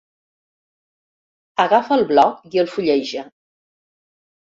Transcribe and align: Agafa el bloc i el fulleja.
Agafa 1.65 1.99
el 1.99 2.07
bloc 2.15 2.43
i 2.55 2.65
el 2.65 2.75
fulleja. 2.75 3.31